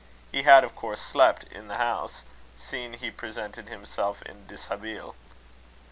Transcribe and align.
He 0.31 0.41
had, 0.41 0.63
of 0.63 0.75
course, 0.75 0.99
slept 0.99 1.43
in 1.43 1.67
the 1.67 1.77
house, 1.77 2.23
seeing 2.57 2.93
he 2.93 3.11
presented 3.11 3.69
himself 3.69 4.23
in 4.23 4.47
deshabille. 4.47 5.13